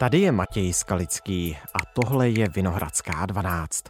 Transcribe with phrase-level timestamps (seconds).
[0.00, 3.84] Tady je Matěj Skalický a tohle je Vinohradská 12.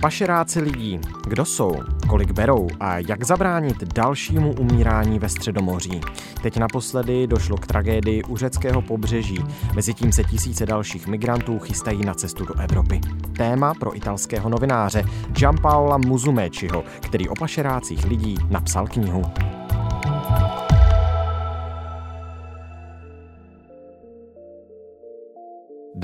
[0.00, 1.00] Pašeráci lidí.
[1.26, 1.76] Kdo jsou?
[2.08, 2.68] Kolik berou?
[2.80, 6.00] A jak zabránit dalšímu umírání ve Středomoří?
[6.42, 9.38] Teď naposledy došlo k tragédii u řeckého pobřeží.
[9.74, 13.00] Mezitím se tisíce dalších migrantů chystají na cestu do Evropy.
[13.36, 19.22] Téma pro italského novináře Gianpaola Muzumečiho, který o pašerácích lidí napsal knihu.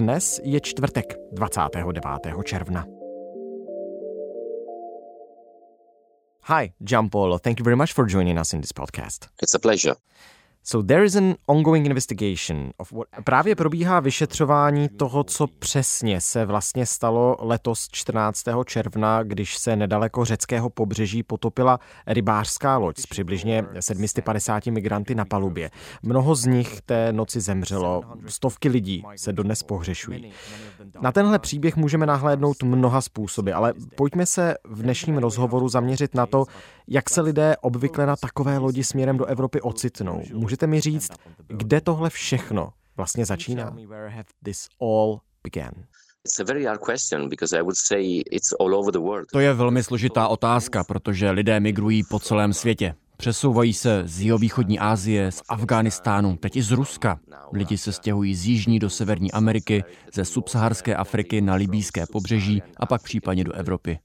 [0.01, 2.45] Dnes je čtvrtek 29.
[2.47, 2.85] června.
[6.43, 7.39] Hi, Giampolo.
[7.39, 9.29] Thank you very much for joining us in this podcast.
[9.43, 9.95] It's a pleasure.
[10.65, 13.07] So there is an ongoing investigation of what...
[13.25, 18.45] Právě probíhá vyšetřování toho, co přesně se vlastně stalo letos 14.
[18.65, 25.71] června, když se nedaleko řeckého pobřeží potopila rybářská loď s přibližně 750 migranty na palubě.
[26.03, 30.33] Mnoho z nich té noci zemřelo, stovky lidí se dodnes pohřešují.
[31.01, 36.27] Na tenhle příběh můžeme nahlédnout mnoha způsoby, ale pojďme se v dnešním rozhovoru zaměřit na
[36.27, 36.45] to,
[36.89, 40.23] jak se lidé obvykle na takové lodi směrem do Evropy ocitnou.
[40.51, 41.11] Můžete mi říct,
[41.47, 43.77] kde tohle všechno vlastně začíná?
[49.33, 52.95] To je velmi složitá otázka, protože lidé migrují po celém světě.
[53.21, 57.21] Přesouvají se z jihovýchodní Asie, z Afghánistánu, teď i z Ruska.
[57.53, 62.87] Lidi se stěhují z Jižní do Severní Ameriky, ze subsaharské Afriky na libýské pobřeží a
[62.87, 63.99] pak případně do Evropy.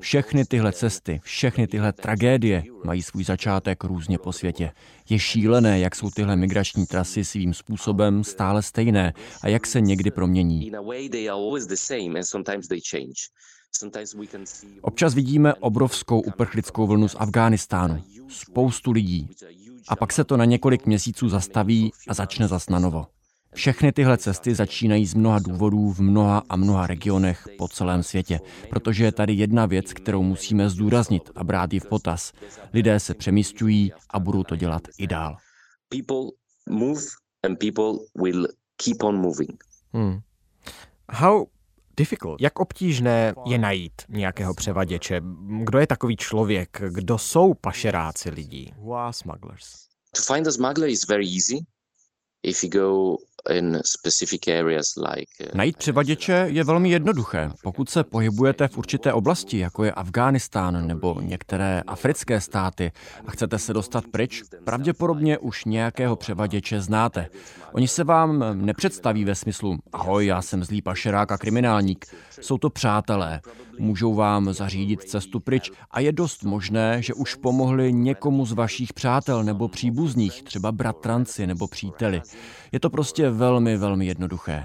[0.00, 4.72] Všechny tyhle cesty, všechny tyhle tragédie mají svůj začátek různě po světě.
[5.08, 10.10] Je šílené, jak jsou tyhle migrační trasy svým způsobem stále stejné a jak se někdy
[10.10, 10.70] promění.
[14.80, 18.04] Občas vidíme obrovskou uprchlickou vlnu z Afghánistánu.
[18.28, 19.28] Spoustu lidí.
[19.88, 23.06] A pak se to na několik měsíců zastaví a začne zas na novo.
[23.54, 28.40] Všechny tyhle cesty začínají z mnoha důvodů v mnoha a mnoha regionech po celém světě,
[28.70, 32.32] protože je tady jedna věc, kterou musíme zdůraznit a brát ji v potaz.
[32.72, 35.36] Lidé se přemístují a budou to dělat i dál.
[39.92, 40.20] Hmm.
[41.10, 41.46] How.
[42.40, 45.20] Jak obtížné je najít nějakého převaděče?
[45.64, 46.82] Kdo je takový člověk?
[46.88, 48.74] Kdo jsou pašeráci lidí?
[50.14, 51.54] To find a smuggler is very easy.
[51.54, 52.31] If you go Uh,
[55.54, 57.50] Najít převaděče je velmi jednoduché.
[57.62, 62.92] Pokud se pohybujete v určité oblasti, jako je Afghánistán nebo některé africké státy
[63.26, 67.28] a chcete se dostat pryč, pravděpodobně už nějakého převaděče znáte.
[67.72, 72.06] Oni se vám nepředstaví ve smyslu ahoj, já jsem zlý pašerák a kriminálník.
[72.40, 73.40] Jsou to přátelé.
[73.78, 78.92] Můžou vám zařídit cestu pryč a je dost možné, že už pomohli někomu z vašich
[78.92, 82.22] přátel nebo příbuzných, třeba bratranci nebo příteli.
[82.72, 84.64] Je to prostě velmi, velmi jednoduché.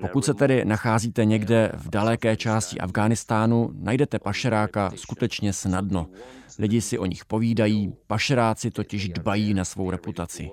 [0.00, 6.06] Pokud se tedy nacházíte někde v daleké části Afghánistánu, najdete pašeráka skutečně snadno.
[6.58, 10.50] Lidi si o nich povídají, pašeráci totiž dbají na svou reputaci.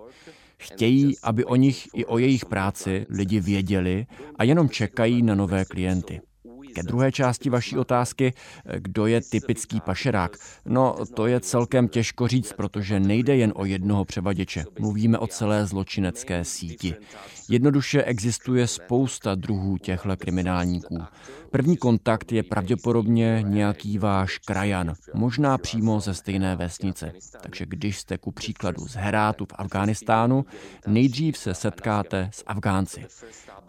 [0.57, 4.05] Chtějí, aby o nich i o jejich práci lidi věděli
[4.35, 6.21] a jenom čekají na nové klienty.
[6.75, 8.33] Ke druhé části vaší otázky,
[8.77, 10.37] kdo je typický pašerák?
[10.65, 14.65] No, to je celkem těžko říct, protože nejde jen o jednoho převaděče.
[14.79, 16.95] Mluvíme o celé zločinecké síti.
[17.49, 21.03] Jednoduše existuje spousta druhů těchto kriminálníků.
[21.51, 27.11] První kontakt je pravděpodobně nějaký váš krajan, možná přímo ze stejné vesnice.
[27.41, 30.45] Takže když jste ku příkladu z Herátu v Afghánistánu,
[30.87, 33.05] nejdřív se setkáte s Afgánci.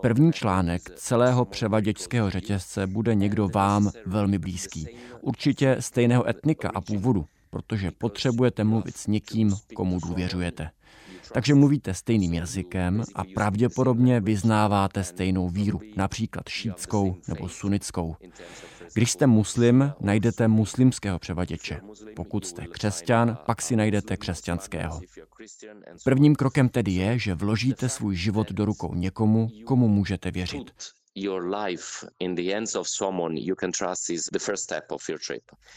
[0.00, 4.89] První článek celého převaděčského řetězce bude někdo vám velmi blízký.
[5.21, 10.71] Určitě stejného etnika a původu, protože potřebujete mluvit s někým, komu důvěřujete.
[11.33, 18.17] Takže mluvíte stejným jazykem a pravděpodobně vyznáváte stejnou víru, například šítskou nebo sunickou.
[18.95, 21.81] Když jste muslim, najdete muslimského převaděče.
[22.16, 25.01] Pokud jste křesťan, pak si najdete křesťanského.
[26.04, 30.72] Prvním krokem tedy je, že vložíte svůj život do rukou někomu, komu můžete věřit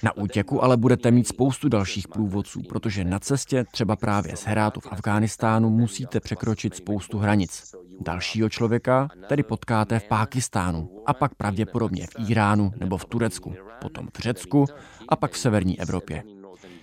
[0.03, 4.80] Na útěku ale budete mít spoustu dalších průvodců, protože na cestě třeba právě z Herátu
[4.80, 7.75] v Afghánistánu musíte překročit spoustu hranic.
[8.00, 14.07] Dalšího člověka tedy potkáte v Pákistánu a pak pravděpodobně v Iránu nebo v Turecku, potom
[14.18, 14.65] v Řecku
[15.09, 16.24] a pak v severní Evropě.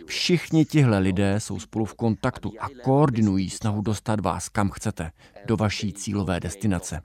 [0.06, 5.10] Všichni tihle lidé jsou spolu v kontaktu a koordinují snahu dostat vás kam chcete,
[5.46, 7.00] do vaší cílové destinace.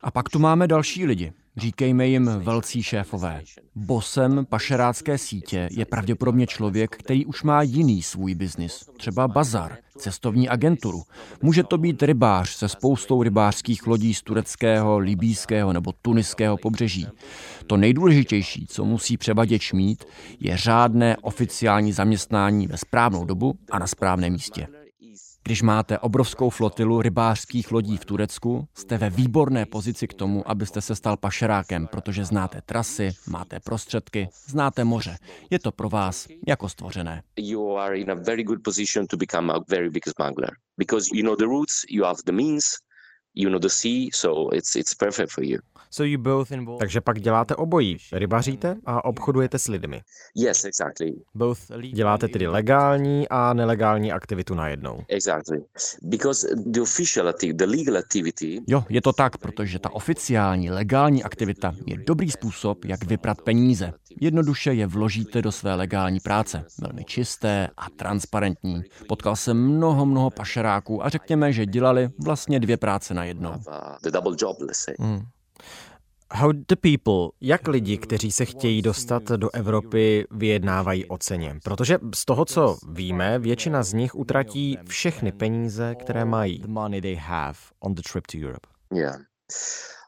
[0.00, 1.32] A pak tu máme další lidi.
[1.56, 3.42] Říkejme jim velcí šéfové.
[3.74, 8.84] Bosem pašerácké sítě je pravděpodobně člověk, který už má jiný svůj biznis.
[8.98, 11.02] Třeba bazar, cestovní agenturu.
[11.42, 17.06] Může to být rybář se spoustou rybářských lodí z tureckého, libýského nebo tuniského pobřeží.
[17.66, 20.04] To nejdůležitější, co musí převaděč mít,
[20.40, 24.81] je řádné oficiální zaměstnání ve správnou dobu a na správném místě.
[25.44, 30.80] Když máte obrovskou flotilu rybářských lodí v Turecku, jste ve výborné pozici k tomu, abyste
[30.80, 35.16] se stal pašerákem, protože znáte trasy, máte prostředky, znáte moře.
[35.50, 37.22] Je to pro vás jako stvořené.
[41.90, 42.04] You
[43.34, 45.58] you know the sea, so it's it's perfect for you.
[45.90, 46.78] So you both involve...
[46.78, 47.96] Takže pak děláte obojí.
[48.12, 50.02] Rybaříte a obchodujete s lidmi.
[50.36, 51.12] Yes, exactly.
[51.34, 51.58] Both
[51.92, 55.04] děláte tedy legální a nelegální aktivitu najednou.
[55.08, 55.58] Exactly.
[56.02, 58.60] Because the official activity, the legal activity...
[58.68, 63.92] Jo, je to tak, protože ta oficiální legální aktivita je dobrý způsob, jak vyprat peníze.
[64.20, 66.64] Jednoduše je vložíte do své legální práce.
[66.80, 68.82] Velmi čisté a transparentní.
[69.08, 73.52] Potkal jsem mnoho, mnoho pašeráků a řekněme, že dělali vlastně dvě práce na jednou.
[74.02, 74.94] The double job, let's say.
[74.98, 75.22] Mm.
[76.34, 81.58] How the people, jak lidi, kteří se chtějí dostat do Evropy, vyjednávají o ceně?
[81.64, 86.58] Protože z toho, co víme, většina z nich utratí všechny peníze, které mají.
[86.58, 88.68] The money they have on the trip to Europe.
[88.94, 89.16] Yeah.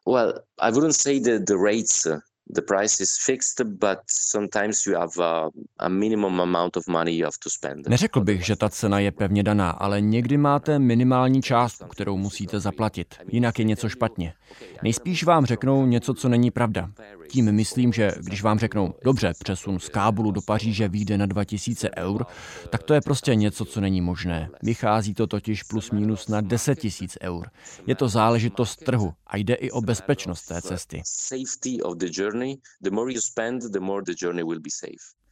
[0.06, 2.18] Well, I wouldn't say that the rates uh,
[2.50, 5.48] the price is fixed, but sometimes you have a,
[5.78, 7.88] a minimum amount of money you have to spend.
[7.88, 12.60] Neřekl bych, že ta cena je pevně daná, ale někdy máte minimální částku, kterou musíte
[12.60, 13.14] zaplatit.
[13.28, 14.34] Jinak je něco špatně.
[14.82, 16.90] Nejspíš vám řeknou něco, co není pravda.
[17.28, 21.90] Tím myslím, že když vám řeknou, dobře, přesun z Kábulu do Paříže vyjde na 2000
[21.98, 22.26] eur,
[22.70, 24.50] tak to je prostě něco, co není možné.
[24.62, 27.50] Vychází to totiž plus minus na 10 tisíc eur.
[27.86, 31.02] Je to záležitost trhu a jde i o bezpečnost té cesty.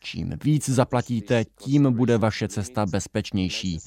[0.05, 3.79] Čím víc zaplatíte, tím bude vaše cesta bezpečnější.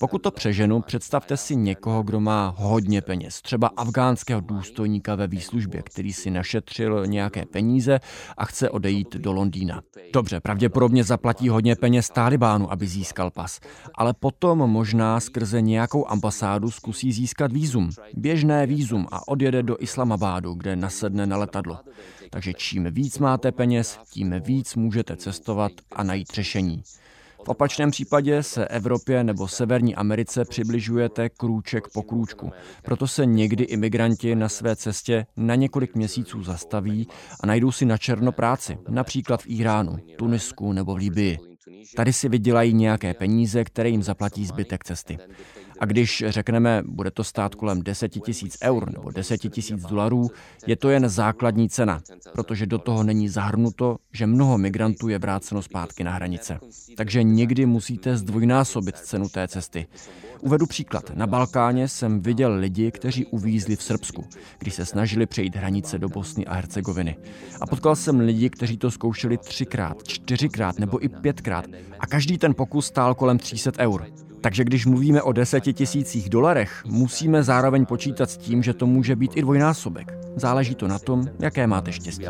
[0.00, 5.82] Pokud to přeženu, představte si někoho, kdo má hodně peněz, třeba afgánského důstojníka ve výslužbě,
[5.82, 8.00] který si našetřil nějaké peníze
[8.36, 9.82] a chce odejít do Londýna.
[10.12, 13.60] Dobře, pravděpodobně zaplatí hodně peněz Talibánu, aby získal pas,
[13.94, 20.54] ale potom možná skrze nějakou ambasádu zkusí získat výzum, běžné výzum a odjede do Islamabádu,
[20.54, 21.78] kde nasedne na letadlo.
[22.30, 26.82] Takže čím víc máte peněz, tím víc můžete cestovat a najít řešení.
[27.44, 32.52] V opačném případě se Evropě nebo Severní Americe přibližujete krůček po krůčku.
[32.82, 37.08] Proto se někdy imigranti na své cestě na několik měsíců zastaví
[37.40, 41.38] a najdou si na černo práci, například v Iránu, Tunisku nebo v Libii.
[41.96, 45.18] Tady si vydělají nějaké peníze, které jim zaplatí zbytek cesty.
[45.78, 50.30] A když řekneme, bude to stát kolem 10 tisíc eur nebo 10 tisíc dolarů,
[50.66, 52.00] je to jen základní cena,
[52.32, 56.58] protože do toho není zahrnuto, že mnoho migrantů je vráceno zpátky na hranice.
[56.96, 59.86] Takže někdy musíte zdvojnásobit cenu té cesty.
[60.40, 61.10] Uvedu příklad.
[61.14, 64.24] Na Balkáně jsem viděl lidi, kteří uvízli v Srbsku,
[64.58, 67.16] když se snažili přejít hranice do Bosny a Hercegoviny.
[67.60, 71.64] A potkal jsem lidi, kteří to zkoušeli třikrát, čtyřikrát nebo i pětkrát.
[72.00, 74.06] A každý ten pokus stál kolem 300 eur.
[74.40, 79.16] Takže když mluvíme o deseti tisících dolarech, musíme zároveň počítat s tím, že to může
[79.16, 80.18] být i dvojnásobek.
[80.36, 82.24] Záleží to na tom, jaké máte štěstí.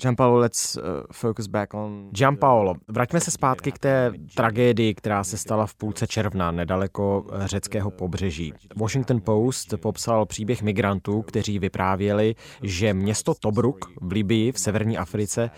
[0.00, 2.08] Gianpaolo, let's uh, focus back on...
[2.10, 7.46] Gianpaolo, vraťme se zpátky k té tragédii, která se stala v půlce června nedaleko uh,
[7.46, 8.52] řeckého pobřeží.
[8.76, 15.50] Washington Post popsal příběh migrantů, kteří vyprávěli, že město Tobruk v Libii v severní Africe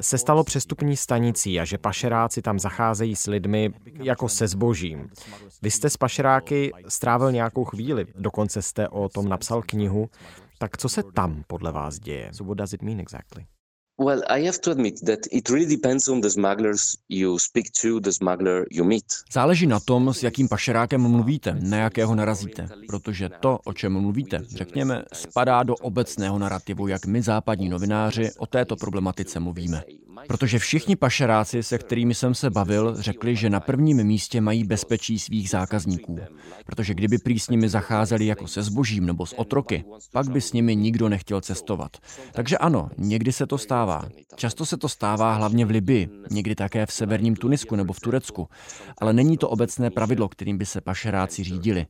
[0.00, 3.70] se stalo přestupní stanicí a že pašeráci tam zacházejí s lidmi
[4.02, 5.08] jako se zbožím.
[5.62, 10.08] Vy jste s pašeráky strávil nějakou chvíli, dokonce jste o tom napsal knihu.
[10.58, 12.28] Tak co se tam podle vás děje?
[12.32, 13.46] So what does it mean exactly?
[13.98, 18.00] Well, I have to admit that it really depends on the smugglers you speak to,
[18.00, 19.04] the smuggler you meet.
[19.32, 24.40] Záleží na tom, s jakým pašerákem mluvíte, na jakého narazíte, protože to, o čem mluvíte,
[24.48, 29.82] řekněme, spadá do obecného narrativu, jak my západní novináři o této problematice mluvíme.
[30.26, 35.18] Protože všichni pašeráci, se kterými jsem se bavil, řekli, že na prvním místě mají bezpečí
[35.18, 36.18] svých zákazníků.
[36.66, 40.52] Protože kdyby prý s nimi zacházeli jako se zbožím nebo s otroky, pak by s
[40.52, 41.96] nimi nikdo nechtěl cestovat.
[42.32, 44.08] Takže ano, někdy se to stává stává.
[44.36, 48.48] Často se to stává hlavně v Libii, někdy také v severním Tunisku nebo v Turecku.
[48.98, 51.86] Ale není to obecné pravidlo, kterým by se pašeráci řídili.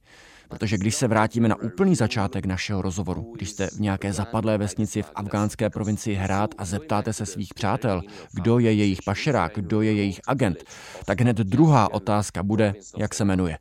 [0.49, 5.03] Protože když se vrátíme na úplný začátek našeho rozhovoru, když jste v nějaké zapadlé vesnici
[5.03, 9.93] v afgánské provincii Hrát a zeptáte se svých přátel, kdo je jejich pašerák, kdo je
[9.93, 10.65] jejich agent,
[11.05, 13.59] tak hned druhá otázka bude, jak se jmenuje.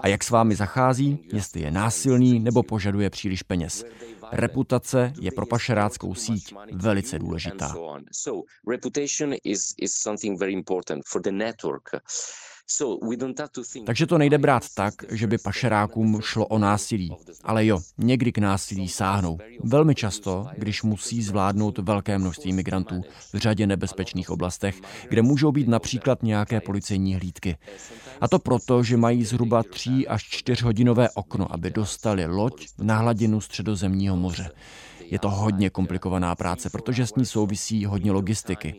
[0.00, 3.84] A jak s vámi zachází, jestli je násilný nebo požaduje příliš peněz.
[4.32, 7.74] Reputace je pro pašeráckou síť velice důležitá.
[13.84, 17.16] Takže to nejde brát tak, že by pašerákům šlo o násilí.
[17.44, 19.38] Ale jo, někdy k násilí sáhnou.
[19.64, 23.02] Velmi často, když musí zvládnout velké množství migrantů
[23.32, 27.56] v řadě nebezpečných oblastech, kde můžou být například nějaké policejní hlídky.
[28.20, 32.98] A to proto, že mají zhruba 3 až 4 hodinové okno, aby dostali loď na
[32.98, 34.50] hladinu středozemního moře.
[35.00, 38.74] Je to hodně komplikovaná práce, protože s ní souvisí hodně logistiky.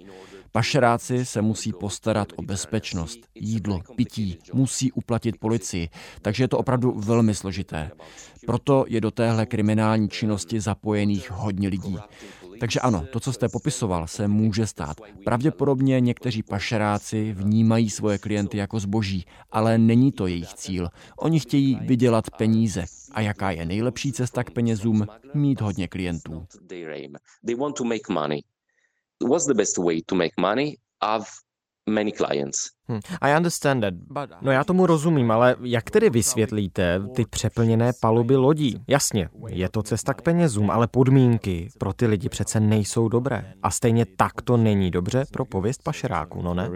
[0.55, 5.89] Pašeráci se musí postarat o bezpečnost, jídlo, pití, musí uplatit policii,
[6.22, 7.91] takže je to opravdu velmi složité.
[8.45, 11.98] Proto je do téhle kriminální činnosti zapojených hodně lidí.
[12.60, 14.98] Takže ano, to, co jste popisoval, se může stát.
[15.25, 20.89] Pravděpodobně někteří pašeráci vnímají svoje klienty jako zboží, ale není to jejich cíl.
[21.17, 22.86] Oni chtějí vydělat peníze.
[23.12, 25.05] A jaká je nejlepší cesta k penězům?
[25.33, 26.45] Mít hodně klientů
[29.22, 30.77] what's the best way to make money?
[31.03, 31.25] Have
[31.89, 32.58] many clients.
[32.88, 33.00] Hmm.
[33.22, 33.93] I understand that.
[34.41, 38.84] No já tomu rozumím, ale jak tedy vysvětlíte ty přeplněné paluby lodí?
[38.88, 43.53] Jasně, je to cesta k penězům, ale podmínky pro ty lidi přece nejsou dobré.
[43.63, 46.70] A stejně tak to není dobře pro pověst pašeráků, no ne?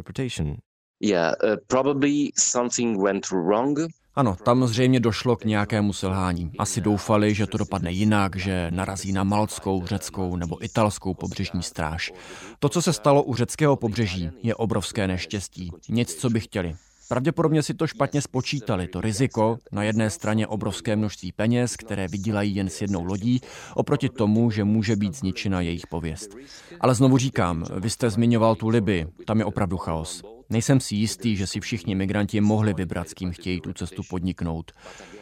[1.00, 3.80] Yeah, uh, probably something went wrong.
[4.18, 6.52] Ano, tam zřejmě došlo k nějakému selhání.
[6.58, 12.14] Asi doufali, že to dopadne jinak, že narazí na malckou, řeckou nebo italskou pobřežní stráž.
[12.60, 15.72] To, co se stalo u řeckého pobřeží, je obrovské neštěstí.
[15.90, 16.76] Nic, co by chtěli.
[17.10, 22.56] Pravděpodobně si to špatně spočítali, to riziko, na jedné straně obrovské množství peněz, které vydělají
[22.56, 23.42] jen s jednou lodí,
[23.76, 26.36] oproti tomu, že může být zničena jejich pověst.
[26.80, 30.37] Ale znovu říkám, vy jste zmiňoval tu Liby, tam je opravdu chaos.
[30.50, 34.72] Nejsem si jistý, že si všichni migranti mohli vybrat, s kým chtějí tu cestu podniknout.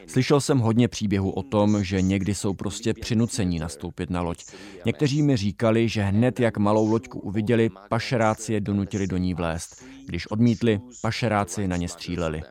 [0.08, 4.46] Slyšel jsem hodně příběhů o tom, že někdy jsou prostě přinucení nastoupit na loď.
[4.86, 9.84] Někteří mi říkali, že hned jak malou loďku uviděli, pašeráci je donutili do ní vlézt.
[10.05, 12.41] Když odmítli, pašeráci na ně stříleli.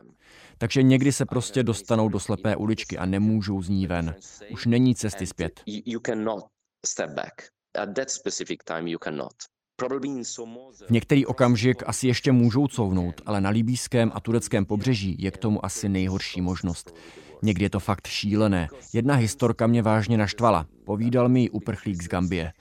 [0.57, 4.15] Takže někdy se prostě dostanou do slepé uličky a nemůžou z ní ven.
[4.51, 5.61] Už není cesty zpět.
[10.87, 15.37] V některý okamžik asi ještě můžou couvnout, ale na libýském a tureckém pobřeží je k
[15.37, 16.95] tomu asi nejhorší možnost.
[17.41, 18.67] Někdy je to fakt šílené.
[18.93, 20.65] Jedna historka mě vážně naštvala.
[20.85, 22.51] Povídal mi uprchlík z Gambie.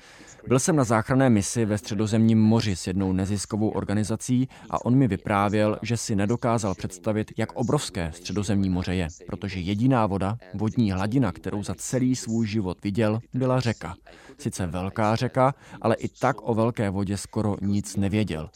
[0.49, 5.09] Byl jsem na záchranné misi ve středozemním moři s jednou neziskovou organizací a on mi
[5.09, 11.33] vyprávěl, že si nedokázal představit, jak obrovské středozemní moře je, protože jediná voda, vodní hladina,
[11.33, 13.95] kterou za celý svůj život viděl, byla řeka.
[14.39, 18.51] Sice velká řeka, ale i tak o velké vodě skoro nic nevěděl.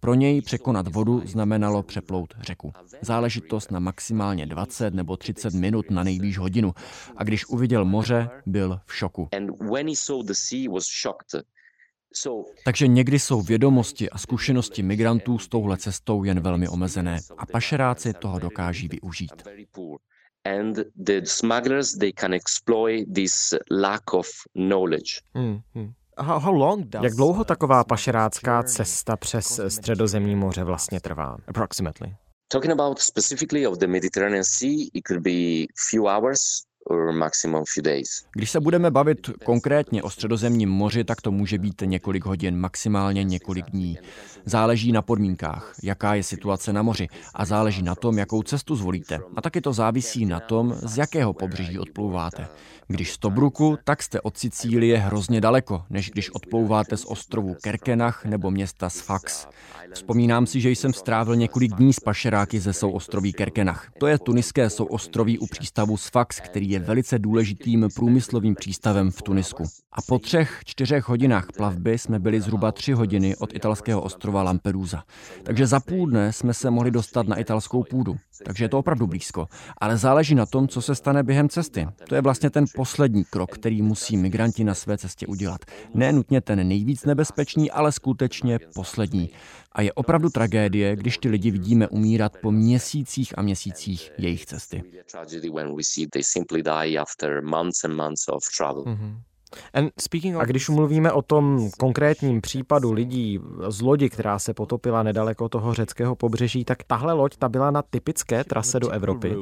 [0.00, 2.72] Pro něj překonat vodu znamenalo přeplout řeku.
[3.00, 6.72] Záležitost na maximálně 20 nebo 30 minut na nejvýš hodinu.
[7.16, 9.28] A když uviděl moře, byl v šoku.
[12.64, 18.12] Takže někdy jsou vědomosti a zkušenosti migrantů s touhle cestou jen velmi omezené a pašeráci
[18.12, 19.32] toho dokáží využít.
[20.44, 25.20] And the smugglers they can exploit this lack of knowledge.
[25.34, 25.92] Hmm, hmm.
[27.02, 31.36] Jak dlouho taková pašerácká cesta přes středozemní moře vlastně trvá?
[31.46, 32.14] Approximately.
[32.48, 36.40] Talking about specifically of the Mediterranean Sea, it could be few hours
[38.32, 43.24] když se budeme bavit konkrétně o středozemním moři, tak to může být několik hodin, maximálně
[43.24, 43.98] několik dní.
[44.44, 49.20] Záleží na podmínkách, jaká je situace na moři a záleží na tom, jakou cestu zvolíte.
[49.36, 52.48] A taky to závisí na tom, z jakého pobřeží odplouváte.
[52.92, 58.24] Když z Tobruku, tak jste od Sicílie hrozně daleko, než když odplouváte z ostrovu Kerkenach
[58.24, 59.46] nebo města Sfax.
[59.94, 63.90] Vzpomínám si, že jsem strávil několik dní s pašeráky ze souostroví Kerkenach.
[63.98, 69.64] To je tuniské souostroví u přístavu Sfax, který je velice důležitým průmyslovým přístavem v Tunisku.
[69.92, 75.04] A po třech, čtyřech hodinách plavby jsme byli zhruba tři hodiny od italského ostrova Lampedusa.
[75.42, 78.16] Takže za půl dne jsme se mohli dostat na italskou půdu.
[78.44, 79.48] Takže je to opravdu blízko.
[79.78, 81.88] Ale záleží na tom, co se stane během cesty.
[82.08, 85.60] To je vlastně ten poslední krok, který musí migranti na své cestě udělat.
[85.94, 89.30] Ne nutně ten nejvíc nebezpečný, ale skutečně poslední.
[89.72, 94.82] A je opravdu tragédie, když ty lidi vidíme umírat po měsících a měsících jejich cesty.
[98.86, 99.31] Mm-hmm.
[100.38, 105.74] A když mluvíme o tom konkrétním případu lidí z lodi, která se potopila nedaleko toho
[105.74, 109.36] řeckého pobřeží, tak tahle loď ta byla na typické trase do Evropy.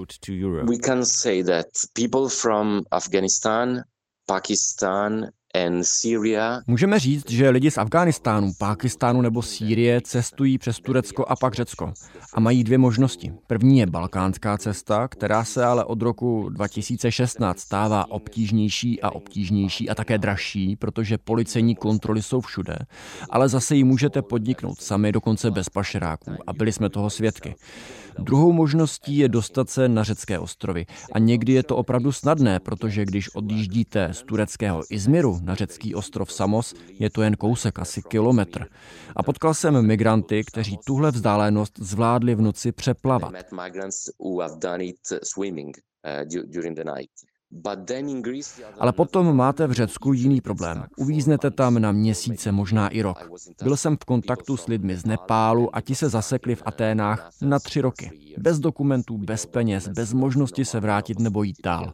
[0.62, 3.80] We can say that people from Afghanistan,
[4.30, 5.26] Pakistan
[6.66, 11.92] Můžeme říct, že lidi z Afghánistánu, Pákistánu nebo Sýrie cestují přes Turecko a pak Řecko
[12.34, 13.32] a mají dvě možnosti.
[13.46, 19.94] První je balkánská cesta, která se ale od roku 2016 stává obtížnější a obtížnější a
[19.94, 22.76] také dražší, protože policejní kontroly jsou všude,
[23.30, 27.54] ale zase ji můžete podniknout sami, dokonce bez pašeráků a byli jsme toho svědky.
[28.20, 30.86] Druhou možností je dostat se na řecké ostrovy.
[31.12, 36.32] A někdy je to opravdu snadné, protože když odjíždíte z tureckého Izmiru na řecký ostrov
[36.32, 38.66] Samos, je to jen kousek, asi kilometr.
[39.16, 43.32] A potkal jsem migranty, kteří tuhle vzdálenost zvládli v noci přeplavat.
[48.78, 50.84] Ale potom máte v Řecku jiný problém.
[50.96, 53.30] Uvíznete tam na měsíce, možná i rok.
[53.62, 57.58] Byl jsem v kontaktu s lidmi z Nepálu a ti se zasekli v Aténách na
[57.58, 58.10] tři roky.
[58.38, 61.92] Bez dokumentů, bez peněz, bez možnosti se vrátit nebo jít dál.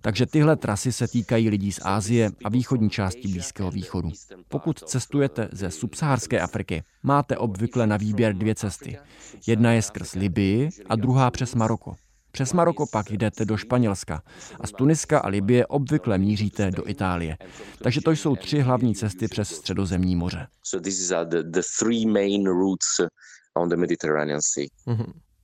[0.00, 4.10] Takže tyhle trasy se týkají lidí z Ázie a východní části Blízkého východu.
[4.48, 8.98] Pokud cestujete ze subsaharské Afriky, máte obvykle na výběr dvě cesty.
[9.46, 11.94] Jedna je skrz Libii a druhá přes Maroko.
[12.32, 14.22] Přes Maroko pak jdete do Španělska
[14.60, 17.36] a z Tuniska a Libie obvykle míříte do Itálie.
[17.82, 20.46] Takže to jsou tři hlavní cesty přes Středozemní moře.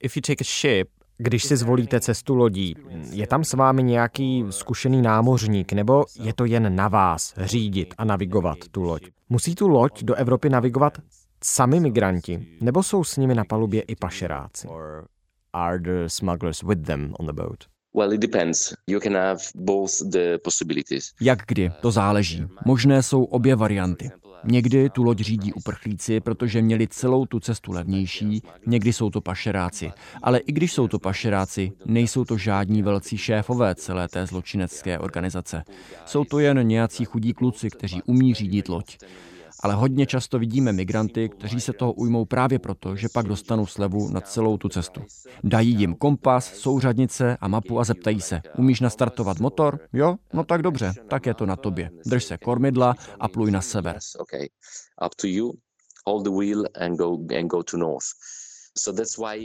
[0.01, 2.75] If you take a ship, když si zvolíte cestu lodí,
[3.11, 8.05] je tam s vámi nějaký zkušený námořník, nebo je to jen na vás řídit a
[8.05, 9.03] navigovat tu loď?
[9.29, 10.99] Musí tu loď do Evropy navigovat
[11.45, 14.69] sami migranti, nebo jsou s nimi na palubě i pašeráci?
[15.59, 17.67] Are the smugglers with them on the boat?
[17.95, 18.75] Well, it depends.
[18.87, 21.13] You can have both the possibilities.
[21.21, 22.47] Jak kdy, to záleží.
[22.65, 24.11] Možné jsou obě varianty.
[24.45, 29.93] Někdy tu loď řídí uprchlíci, protože měli celou tu cestu levnější, někdy jsou to pašeráci.
[30.23, 35.65] Ale i když jsou to pašeráci, nejsou to žádní velcí šéfové celé té zločinecké organizace.
[36.07, 38.99] Jsou to jen nějací chudí kluci, kteří umí řídit loď
[39.63, 44.09] ale hodně často vidíme migranty, kteří se toho ujmou právě proto, že pak dostanou slevu
[44.09, 45.03] na celou tu cestu.
[45.45, 49.81] Dají jim kompas, souřadnice a mapu a zeptají se, umíš nastartovat motor?
[49.93, 50.17] Jo?
[50.33, 51.91] No tak dobře, tak je to na tobě.
[52.07, 53.99] Drž se kormidla a pluj na sever.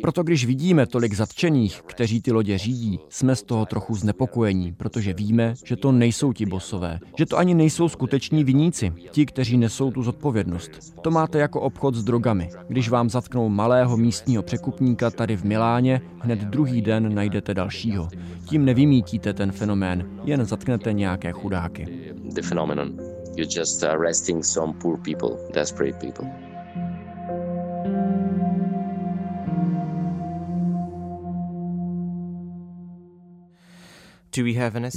[0.01, 5.13] Proto když vidíme tolik zatčených, kteří ty lodě řídí, jsme z toho trochu znepokojení, protože
[5.13, 9.91] víme, že to nejsou ti bosové, že to ani nejsou skuteční viníci, ti, kteří nesou
[9.91, 10.71] tu zodpovědnost.
[11.01, 12.49] To máte jako obchod s drogami.
[12.67, 18.07] Když vám zatknou malého místního překupníka tady v Miláně, hned druhý den najdete dalšího.
[18.45, 22.13] Tím nevymítíte ten fenomén, jen zatknete nějaké chudáky.
[22.33, 22.97] The phenomenon.
[23.35, 26.52] You're just arresting some poor people, desperate people.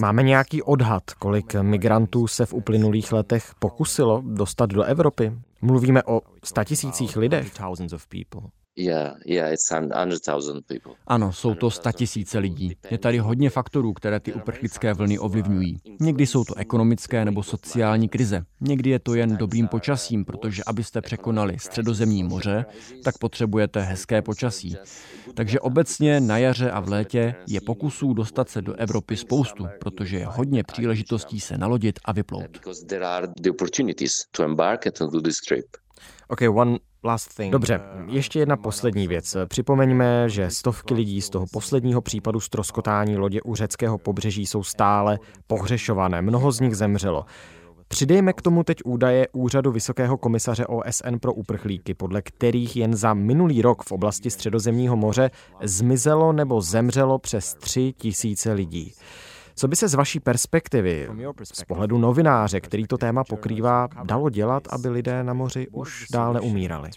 [0.00, 5.32] Máme nějaký odhad, kolik migrantů se v uplynulých letech pokusilo dostat do Evropy?
[5.62, 7.52] Mluvíme o statisících lidech.
[11.06, 12.76] Ano, jsou to tisíce lidí.
[12.90, 15.80] Je tady hodně faktorů, které ty uprchlické vlny ovlivňují.
[16.00, 18.44] Někdy jsou to ekonomické nebo sociální krize.
[18.60, 22.64] Někdy je to jen dobrým počasím, protože abyste překonali středozemní moře,
[23.04, 24.76] tak potřebujete hezké počasí.
[25.34, 30.16] Takže obecně na jaře a v létě je pokusů dostat se do Evropy spoustu, protože
[30.16, 32.58] je hodně příležitostí se nalodit a vyplout.
[36.28, 36.78] Okay, one
[37.50, 39.36] Dobře, ještě jedna poslední věc.
[39.48, 45.18] Připomeňme, že stovky lidí z toho posledního případu stroskotání lodě u řeckého pobřeží jsou stále
[45.46, 46.22] pohřešované.
[46.22, 47.24] Mnoho z nich zemřelo.
[47.88, 53.14] Přidejme k tomu teď údaje Úřadu Vysokého komisaře OSN pro uprchlíky, podle kterých jen za
[53.14, 55.30] minulý rok v oblasti Středozemního moře
[55.62, 58.92] zmizelo nebo zemřelo přes tři tisíce lidí.
[59.58, 61.08] Co by se z vaší perspektivy,
[61.54, 66.32] z pohledu novináře, který to téma pokrývá, dalo dělat, aby lidé na moři už dál
[66.32, 66.90] neumírali?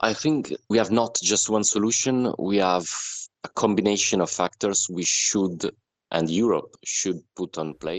[0.00, 2.84] I think we have not just one solution, we have
[3.44, 4.88] a combination of factors.
[4.88, 5.64] We should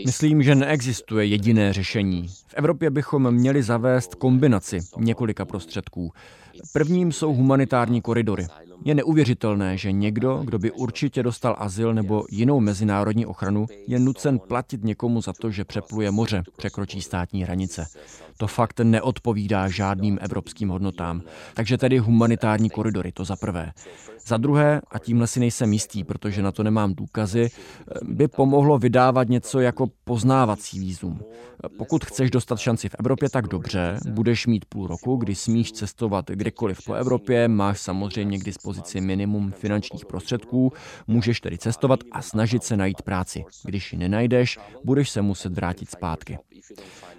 [0.06, 2.28] Myslím, že neexistuje jediné řešení.
[2.28, 6.12] V Evropě bychom měli zavést kombinaci několika prostředků.
[6.72, 8.46] Prvním jsou humanitární koridory.
[8.84, 14.38] Je neuvěřitelné, že někdo, kdo by určitě dostal azyl nebo jinou mezinárodní ochranu, je nucen
[14.38, 17.86] platit někomu za to, že přepluje moře, překročí státní hranice.
[18.36, 21.22] To fakt neodpovídá žádným evropským hodnotám.
[21.54, 23.72] Takže tedy humanitární koridory, to za prvé.
[24.26, 27.48] Za druhé, a tímhle si nejsem jistý, protože na to nemám důkazy,
[28.08, 31.20] by pomohlo vydávat něco jako poznávací výzum.
[31.78, 36.30] Pokud chceš dostat šanci v Evropě, tak dobře, budeš mít půl roku, kdy smíš cestovat
[36.30, 40.72] kdekoliv po Evropě, máš samozřejmě k dispozici minimum finančních prostředků,
[41.06, 43.44] můžeš tedy cestovat a snažit se najít práci.
[43.64, 46.38] Když ji nenajdeš, budeš se muset vrátit zpátky.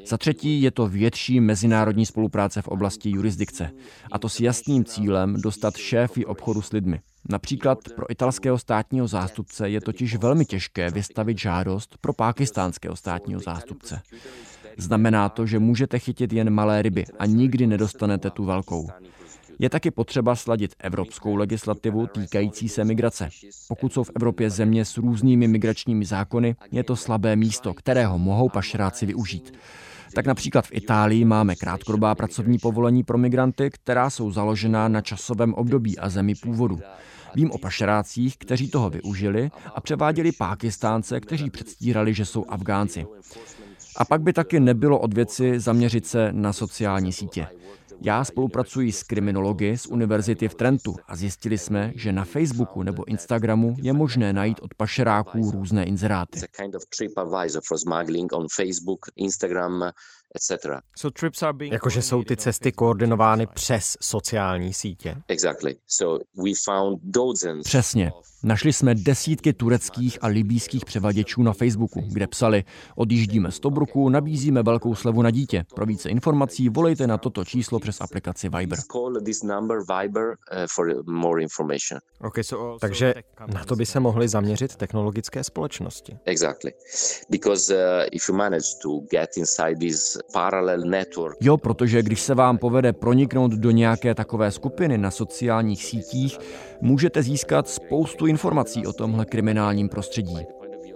[0.08, 3.70] Za třetí je to větší mezinárodní spolupráce v oblasti jurisdikce.
[4.12, 7.00] A to s jasným cílem dostat šéfy obchodu s lidmi.
[7.30, 14.02] Například pro italského státního zástupce je totiž velmi těžké vystavit žádost pro pákistánského státního zástupce.
[14.78, 18.88] Znamená to, že můžete chytit jen malé ryby a nikdy nedostanete tu velkou.
[19.60, 23.30] Je taky potřeba sladit evropskou legislativu týkající se migrace.
[23.68, 28.50] Pokud jsou v Evropě země s různými migračními zákony, je to slabé místo, kterého mohou
[28.50, 29.54] pašeráci využít.
[30.14, 35.54] Tak například v Itálii máme krátkodobá pracovní povolení pro migranty, která jsou založená na časovém
[35.54, 36.80] období a zemi původu.
[37.36, 43.06] Vím o pašerácích, kteří toho využili a převáděli Pákistánce, kteří předstírali, že jsou Afgánci.
[43.98, 47.48] A pak by taky nebylo od věci zaměřit se na sociální sítě.
[48.02, 53.08] Já spolupracuji s kriminology z univerzity v Trentu a zjistili jsme, že na Facebooku nebo
[53.08, 56.40] Instagramu je možné najít od pašeráků různé inzeráty.
[61.72, 65.16] Jakože jsou ty cesty koordinovány přes sociální sítě?
[67.64, 68.12] Přesně.
[68.48, 72.64] Našli jsme desítky tureckých a libýských převaděčů na Facebooku, kde psali
[72.96, 75.66] odjíždíme z Tobruku, nabízíme velkou slevu na dítě.
[75.76, 78.80] Pro více informací volejte na toto číslo přes aplikaci Viber.
[82.22, 83.14] Okay, so, Takže
[83.54, 86.18] na to by se mohly zaměřit technologické společnosti.
[86.26, 86.72] Exactly.
[87.30, 87.80] Because uh,
[88.12, 91.38] if you manage to get inside this parallel network.
[91.42, 96.38] Jo, protože když se vám povede proniknout do nějaké takové skupiny na sociálních sítích,
[96.82, 100.38] můžete získat spoustu informací o tomhle kriminálním prostředí.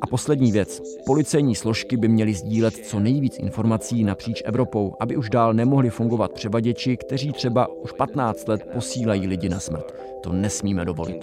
[0.02, 0.82] A poslední věc.
[1.06, 6.32] Policejní složky by měly sdílet co nejvíc informací napříč Evropou, aby už dál nemohli fungovat
[6.32, 9.94] převaděči, kteří třeba už 15 let posílají lidi na smrt.
[10.24, 11.18] To nesmíme dovolit.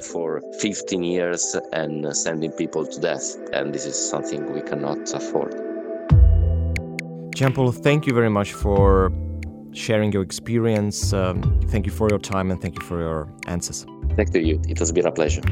[7.41, 9.13] Jean-Paul, thank you very much for
[9.73, 11.17] sharing your experience.
[11.17, 13.87] Um, thank you for your time and thank you for your answers.
[14.17, 14.61] Thank you.
[14.69, 15.43] It has been a pleasure.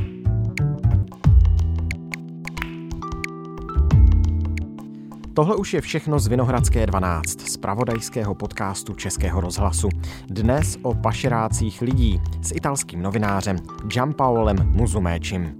[5.36, 9.88] Tohle už je všechno z Vinohradské 12, z pravodajského podcastu Českého rozhlasu.
[10.26, 15.54] Dnes o pašerácích lidí s italským novinářem Gianpaolem Muzuméčim.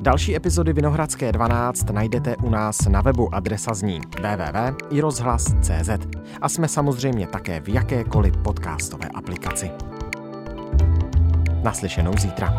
[0.00, 5.90] Další epizody Vinohradské 12 najdete u nás na webu adresa zní www.irozhlas.cz
[6.40, 9.70] a jsme samozřejmě také v jakékoliv podcastové aplikaci.
[11.62, 12.54] Naslyšenou zítra.